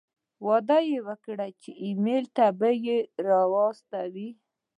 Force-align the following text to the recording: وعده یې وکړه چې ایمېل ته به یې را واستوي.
وعده 0.45 0.77
یې 0.89 0.99
وکړه 1.07 1.47
چې 1.61 1.71
ایمېل 1.83 2.25
ته 2.35 2.45
به 2.59 2.69
یې 2.85 2.97
را 3.27 3.41
واستوي. 3.53 4.29